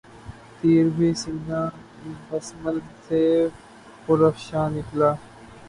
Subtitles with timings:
[0.57, 1.75] تیر بھی سینہٴ
[2.27, 3.21] بسمل سے
[4.03, 5.11] پر افشاں نکلا